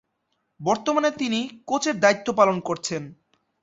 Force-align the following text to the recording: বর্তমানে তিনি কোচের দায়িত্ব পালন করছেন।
বর্তমানে 0.59 1.09
তিনি 1.11 1.39
কোচের 1.65 1.95
দায়িত্ব 1.99 2.27
পালন 2.33 2.57
করছেন। 2.59 3.03